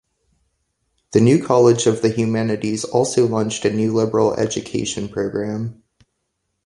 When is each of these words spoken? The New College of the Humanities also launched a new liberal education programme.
The 1.11 1.21
New 1.21 1.39
College 1.45 1.85
of 1.85 2.01
the 2.01 2.09
Humanities 2.09 2.83
also 2.83 3.27
launched 3.27 3.65
a 3.65 3.69
new 3.71 3.93
liberal 3.93 4.33
education 4.33 5.07
programme. 5.07 5.83